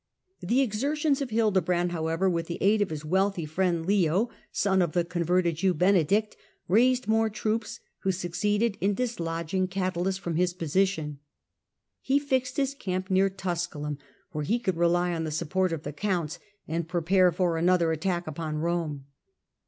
The 0.39 0.61
exertions 0.61 1.21
of 1.21 1.29
Hildebrand, 1.29 1.91
however, 1.91 2.27
with 2.27 2.47
the 2.47 2.57
aid 2.59 2.81
of 2.81 2.89
his 2.89 3.05
wealthy 3.05 3.45
friend 3.45 3.85
Leo, 3.85 4.31
son 4.51 4.81
of 4.81 4.93
the 4.93 5.05
converted 5.05 5.57
Jew, 5.57 5.75
Benedict, 5.75 6.35
raised 6.67 7.07
more 7.07 7.29
troops, 7.29 7.79
who 7.99 8.11
succeeded 8.11 8.79
in 8.81 8.95
dislodging 8.95 9.67
Cadalus 9.67 10.17
from 10.17 10.37
his 10.37 10.55
position. 10.55 11.19
He 12.01 12.17
fixed 12.17 12.57
his 12.57 12.73
camp 12.73 13.11
near 13.11 13.29
Tusculum, 13.29 13.99
where 14.31 14.43
he 14.43 14.57
could 14.57 14.75
rely 14.77 15.13
on 15.13 15.23
the 15.23 15.29
support 15.29 15.71
of 15.71 15.83
the 15.83 15.93
counts 15.93 16.39
and 16.67 16.89
prepare 16.89 17.31
for 17.31 17.55
another 17.57 17.91
attack 17.91 18.25
upon 18.25 18.57
Rome. 18.57 19.05